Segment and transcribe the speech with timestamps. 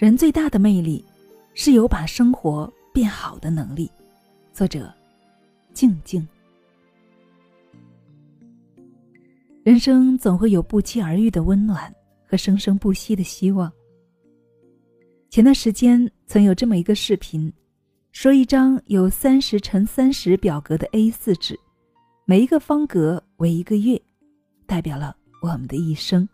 [0.00, 1.04] 人最大的魅力，
[1.52, 3.90] 是有把生活变好的能力。
[4.50, 4.90] 作者：
[5.74, 6.26] 静静。
[9.62, 11.94] 人生总会有不期而遇的温暖
[12.26, 13.70] 和生生不息的希望。
[15.28, 17.52] 前段时间曾有这么一个视频，
[18.10, 21.60] 说一张有三十乘三十表格的 A4 纸，
[22.24, 24.00] 每一个方格为一个月，
[24.64, 26.26] 代表了我们的一生。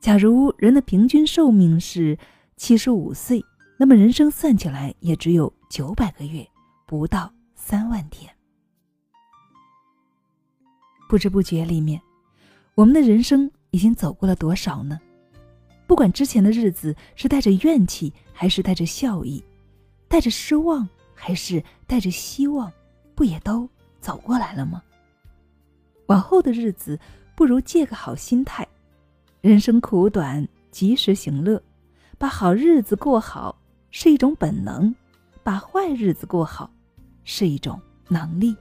[0.00, 2.18] 假如人的平均寿命是
[2.60, 3.42] 七十五岁，
[3.78, 6.46] 那么人生算起来也只有九百个月，
[6.84, 8.30] 不到三万天。
[11.08, 11.98] 不知不觉里面，
[12.74, 15.00] 我们的人生已经走过了多少呢？
[15.86, 19.42] 不管之前的日子是带着怨气，还是带着笑意，
[20.06, 22.70] 带着失望，还是带着希望，
[23.14, 23.66] 不也都
[24.02, 24.82] 走过来了吗？
[26.08, 27.00] 往后的日子，
[27.34, 28.68] 不如借个好心态。
[29.40, 31.60] 人生苦短，及时行乐，
[32.20, 33.56] 把好日子过好
[33.90, 34.94] 是一种本能，
[35.42, 36.70] 把坏日子过好
[37.24, 38.54] 是一种能力。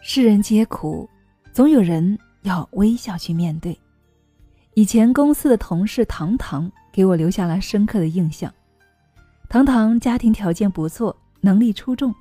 [0.00, 1.10] 世人皆苦，
[1.52, 3.76] 总有人要微笑去面对。
[4.74, 8.54] 以前公司的同事糖糖给我留下了深刻的印象。
[9.48, 12.14] 糖糖家庭条件不错，能力出众。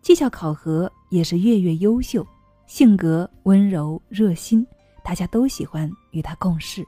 [0.00, 2.26] 绩效考核也是月月优秀，
[2.66, 4.66] 性格温柔热心，
[5.02, 6.86] 大家都喜欢与他共事。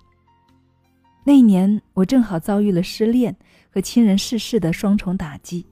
[1.24, 3.34] 那一年，我正好遭遇了失恋
[3.70, 5.66] 和亲人逝世的双重打击，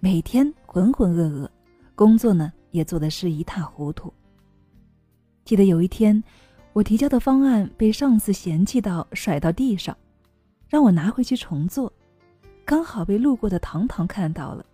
[0.00, 1.48] 每天浑浑噩噩，
[1.94, 4.12] 工作呢也做的是一塌糊涂。
[5.44, 6.22] 记得有一天，
[6.72, 9.96] 我提交的方案被上司嫌弃到甩到地上，
[10.68, 11.92] 让我拿回去重做，
[12.64, 14.64] 刚好被路过的糖糖看到了，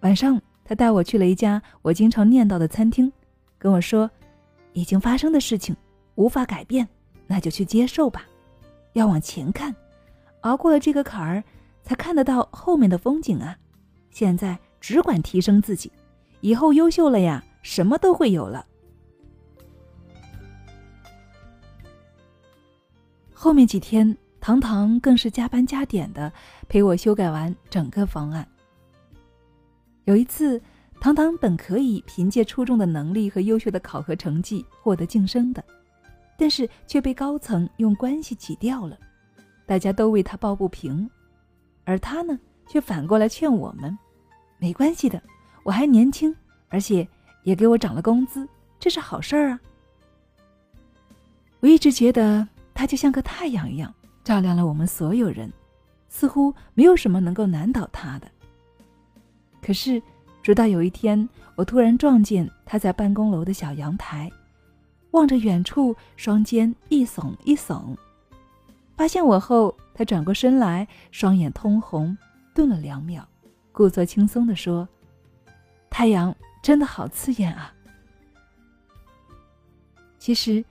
[0.00, 0.40] 晚上。
[0.64, 3.12] 他带我去了一家我经常念叨的餐厅，
[3.58, 4.08] 跟我说
[4.74, 5.76] ：“已经发生的事情
[6.14, 6.88] 无法改变，
[7.26, 8.26] 那就去接受吧。
[8.92, 9.74] 要往前看，
[10.42, 11.42] 熬过了这个坎儿，
[11.82, 13.56] 才看得到后面的风景啊！
[14.10, 15.90] 现在只管提升自己，
[16.40, 18.66] 以后优秀了呀，什么都会有了。”
[23.32, 26.32] 后面几天，糖糖更是加班加点的
[26.68, 28.46] 陪我修改完整个方案。
[30.04, 30.60] 有一次，
[31.00, 35.64] 糖糖本可以凭借出众的能力和优秀的考核成绩获得晋升的，
[36.42, 38.98] 但是却被高层用关系挤掉了，
[39.64, 41.08] 大家都为他抱不平，
[41.84, 42.36] 而他呢，
[42.66, 43.96] 却反过来劝我们
[44.58, 45.22] ：“没关系的，
[45.62, 46.34] 我还年轻，
[46.68, 47.06] 而且
[47.44, 48.44] 也给我涨了工资，
[48.80, 49.60] 这是好事儿啊。”
[51.62, 52.44] 我一直觉得
[52.74, 53.94] 他就像个太阳一样，
[54.24, 55.48] 照亮了我们所有人，
[56.08, 58.26] 似乎没有什么能够难倒他的。
[59.64, 60.02] 可是，
[60.42, 64.28] 直到有一天，我突然撞见他在办公楼的小阳台，
[65.12, 67.96] 望着远处，双肩一耸一耸。
[68.96, 72.16] 发现我后，他转过身来，双眼通红，
[72.54, 73.26] 顿了两秒，
[73.72, 74.88] 故作轻松地说
[75.90, 77.74] ：“太阳真的好刺眼啊！”
[80.18, 80.64] 其实，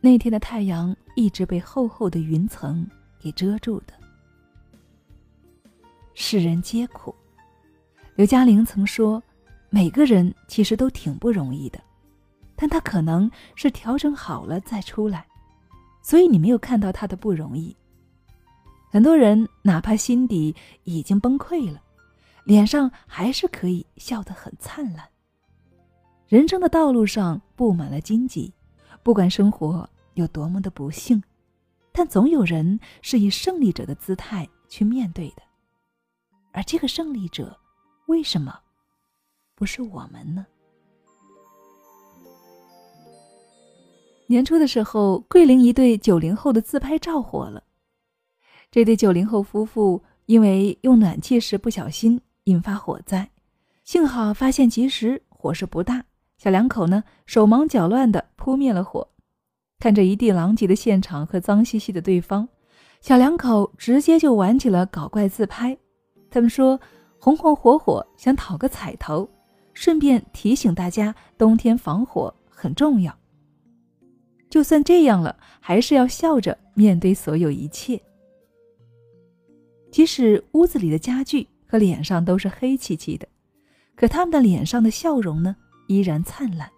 [0.00, 2.88] 那天的太阳一直被厚厚的云层
[3.18, 3.92] 给遮住的。
[6.14, 7.14] 世人皆苦。
[8.14, 9.22] 刘嘉玲曾说
[9.68, 11.80] ：“每个人其实都挺不容易的，
[12.56, 15.26] 但他可能是调整好了再出来，
[16.02, 17.76] 所以你没有看到他的不容易。
[18.90, 20.54] 很多人哪怕心底
[20.84, 21.82] 已经崩溃了，
[22.44, 25.08] 脸上还是可以笑得很灿烂。
[26.28, 28.52] 人生的道路上布满了荆棘，
[29.02, 31.22] 不管生活有多么的不幸，
[31.92, 35.42] 但总有人是以胜利者的姿态去面对的，
[36.52, 37.58] 而这个胜利者。”
[38.06, 38.60] 为什么
[39.54, 40.46] 不是我们呢？
[44.26, 47.62] 年初的时候，桂林一对九零后的自拍照火了。
[48.70, 53.30] 这对九零后夫妇因为用暖气时不小心引发火灾，
[53.84, 56.04] 幸好发现及时，火势不大。
[56.38, 59.08] 小两口呢手忙脚乱的扑灭了火。
[59.78, 62.48] 看着一地狼藉的现场和脏兮兮的对方，
[63.00, 65.76] 小两口直接就玩起了搞怪自拍。
[66.30, 66.80] 他们说。
[67.16, 69.26] 红红火火，想讨个彩头，
[69.72, 73.18] 顺便提醒大家，冬天防火很重要。
[74.54, 78.00] 就算这样了，还是要笑着面对所有一切。
[79.90, 83.26] 即使屋子里的家具和脸上都是黑漆漆的，
[83.96, 85.56] 可他们的脸上的笑容呢，
[85.88, 86.70] 依然灿烂。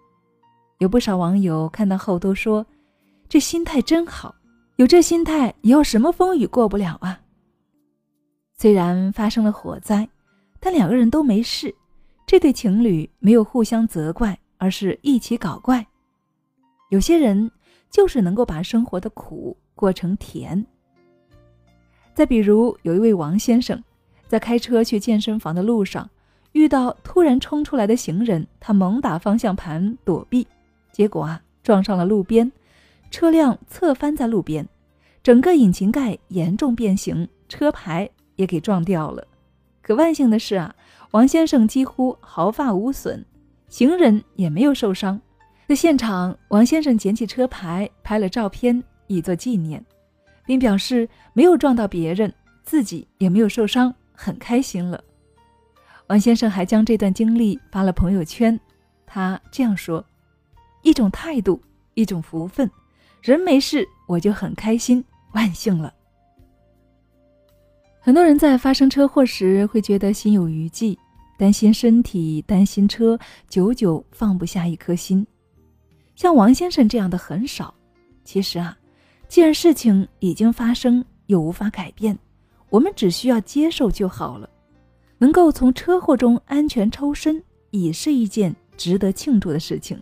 [0.79, 2.65] 有不少网友看到后都说
[3.29, 4.33] ：“这心态真好，
[4.77, 7.21] 有这心态，以后什么风雨过不了啊。”
[8.57, 10.09] 虽然发生了火灾。
[10.59, 11.75] 但两个人都没事，
[12.25, 15.85] 这对情侣没有互相责怪，而是一起搞怪。
[16.89, 17.51] 有些人
[17.89, 20.65] 就是能够把生活的苦过成甜。
[22.13, 23.83] 再比如，有一位王先生，
[24.27, 26.09] 在开车去健身房的路上，
[26.51, 30.47] 遇到突然冲出来的行人，他猛打方向盘躲避，
[30.91, 32.51] 结果啊，撞上了路边，
[33.11, 34.67] 车辆侧翻在路边，
[35.21, 39.25] 整个引擎盖严重变形，车牌也给撞掉了。
[39.81, 40.75] 可万幸的是啊，
[41.11, 43.23] 王先生几乎毫发无损。
[43.69, 45.21] 行人也没有受伤，
[45.67, 49.83] 在现场，王先生捡起车牌拍了照片，以作纪念，
[50.45, 52.33] 并表示没有撞到别人，
[52.63, 55.03] 自己也没有受伤，很开心了。
[56.07, 58.57] 王先生还将这段经历发了朋友圈，
[59.05, 60.03] 他这样说
[60.83, 61.61] ：“一种态度，
[61.95, 62.71] 一种福分，
[63.21, 65.03] 人没事我就很开心，
[65.33, 65.93] 万幸了。”
[67.99, 70.97] 很多人在发生车祸时会觉得心有余悸。
[71.37, 75.27] 担心身体，担心车，久久放不下一颗心。
[76.17, 77.71] 像王先生这样的很少。
[78.25, 78.75] 其实啊，
[79.29, 82.17] 既然事情已经发生，又无法改变，
[82.69, 84.49] 我们只需要接受就好了。
[85.19, 90.01] 能够从车祸中安全抽身，已是一件值得庆祝的事情。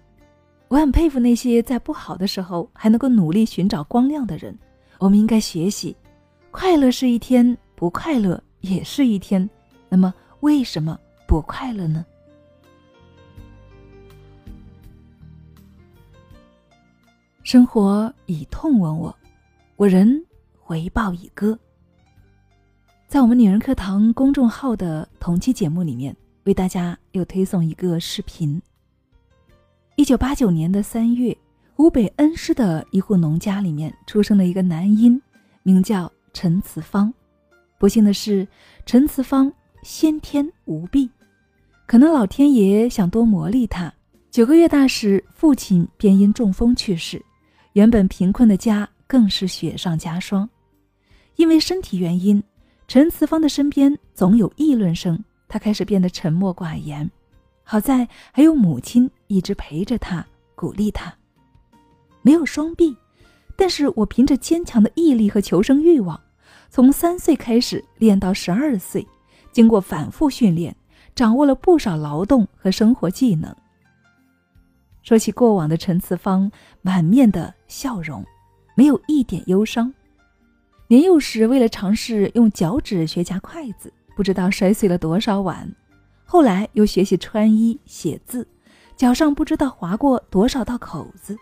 [0.70, 4.58] 我很佩服那些在不好的时候还能够努力寻找光亮的人。
[5.00, 5.94] 我们应该学习：
[6.50, 9.48] 快乐是一天，不快乐也是一天。
[9.90, 10.98] 那么，为什么？
[11.28, 12.06] 不快乐呢？
[17.46, 19.16] 生活以痛吻我，
[19.76, 20.20] 我人
[20.58, 21.56] 回报以歌。
[23.08, 26.14] 在我们女人课堂公众号的同期节目里面，
[26.46, 28.60] 为大家又推送一个视频。
[29.96, 31.38] 一九八九年的三月，
[31.76, 35.22] 湖北恩施的一户农家里面出生了一个男婴，
[35.62, 37.14] 名叫陈慈芳。
[37.78, 38.48] 不幸的是，
[38.88, 39.54] 陈慈芳
[39.84, 41.08] 先天无臂。
[41.86, 43.94] 可能老天爷想多磨砺他。
[44.32, 47.24] 九个月大时，父亲便因中风去世，
[47.75, 50.50] 原本贫困的家更是雪上加霜。
[51.36, 52.42] 因为身体原因，
[52.88, 57.10] 陈慈芳的身边总有议论声，他开始变得沉默寡言。
[57.63, 60.25] 好在还有母亲一直陪着他，
[60.56, 61.13] 鼓励他。
[62.22, 62.95] 没有双臂，
[63.57, 66.18] 但是我凭着坚强的毅力和求生欲望，
[66.69, 69.06] 从三岁开始练到十二岁，
[69.51, 70.74] 经过反复训练。
[71.13, 73.54] 掌握了不少劳动和生活技能。
[75.01, 76.51] 说起过往的陈慈芳，
[76.81, 78.25] 满面的笑容，
[78.74, 79.94] 没有一点忧伤。
[80.88, 85.68] 年幼时，为了尝试用脚趾学夹筷子，不知道摔碎了多少碗；
[86.24, 88.48] 后来又学习穿衣写字，
[88.95, 91.38] 脚上不知道划过多少道口子。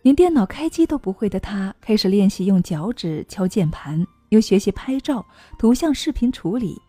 [0.00, 5.26] 连电脑开机都不会的他，开始练习用脚趾敲键盘，又学习拍照、
[5.58, 6.80] 图像、视频处理。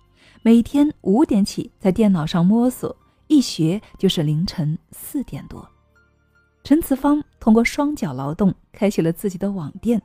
[0.44, 2.96] 每天五点起在电脑上摸索，
[3.28, 5.68] 一学就是凌晨四点多。
[6.64, 10.02] 陈慈芳通过双脚劳动，开启了自己的网店，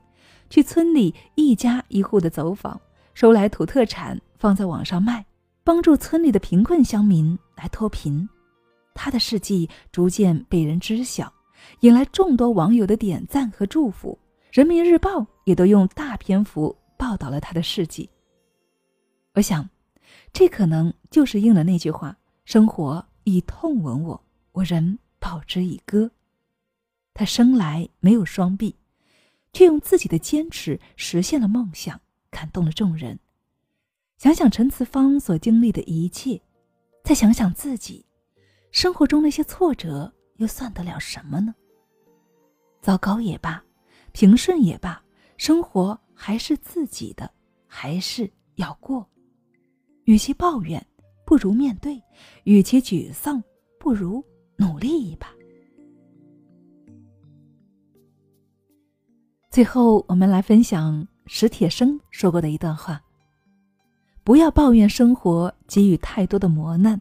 [0.49, 2.81] 去村里一家一户的走访，
[3.14, 5.25] 收来土特产放在网上卖，
[5.62, 8.29] 帮助村里的贫困乡民来脱贫。
[8.94, 11.32] 他的事迹逐渐被人知晓，
[11.81, 14.19] 引来众多网友的点赞和祝福。
[14.50, 18.09] 人民日报也都用大篇幅报道了他的事迹。
[19.35, 19.69] 我想。
[20.32, 22.14] 这可能就是应了那句话
[22.44, 26.11] ：“生活以痛吻我，我人报之以歌。”
[27.16, 28.76] 他生来没有双臂，
[29.50, 31.99] 却用自己的坚持实现了梦想，
[32.30, 33.18] 感动了众人。
[34.18, 36.38] 想想陈慈芳所经历的一切，
[37.02, 38.04] 再想想自己，
[38.70, 41.54] 生活中那些挫折又算得了什么呢？
[42.82, 43.64] 糟糕也罢，
[44.12, 45.02] 平顺也罢，
[45.38, 47.32] 生活还是自己的，
[47.66, 49.08] 还是要过。
[50.04, 50.87] 与其抱怨，
[51.25, 51.99] 不如面对；
[52.44, 53.42] 与其沮丧，
[53.78, 54.23] 不如
[54.56, 55.35] 努力一把。
[59.56, 63.00] 最后，我们来分享史铁生说过的一段话：
[64.22, 67.00] 不要抱怨生活给予太多的磨难，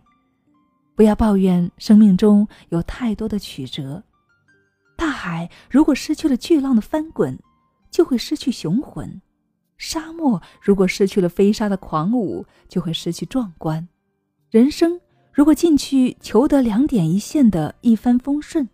[0.95, 4.01] 不要抱怨生命中有太多的曲折。
[4.95, 7.37] 大海如果失去了巨浪的翻滚，
[7.91, 9.21] 就会失去雄浑。
[9.77, 13.85] 沙漠如果失去了飞沙的狂舞，就会失去壮观；
[14.49, 14.97] 人生
[15.33, 18.69] 如果进去求得两点一线的一帆风顺，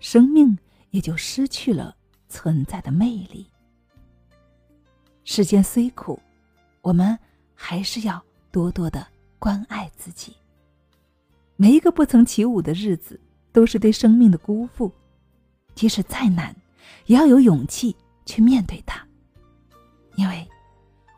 [0.00, 0.58] 生命
[0.90, 1.96] 也就失去了
[2.32, 3.46] 存在的魅力。
[5.22, 6.18] 世间虽苦，
[6.80, 7.16] 我们
[7.54, 8.20] 还是要
[8.50, 9.06] 多多的
[9.38, 10.34] 关爱自己。
[11.56, 13.20] 每一个不曾起舞的日子，
[13.52, 14.90] 都是对生命的辜负。
[15.74, 16.56] 即使再难，
[17.04, 19.06] 也要有勇气去面对它。
[20.16, 20.48] 因为，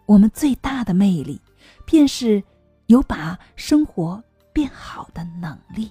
[0.05, 1.41] 我们最大的魅力，
[1.87, 2.43] 便是
[2.87, 5.91] 有把生活变好的能力。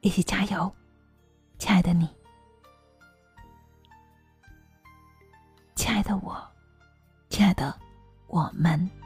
[0.00, 0.74] 一起加油，
[1.58, 2.08] 亲爱的你。
[5.92, 6.34] 爱的我，
[7.28, 7.74] 亲爱的
[8.28, 9.01] 我们。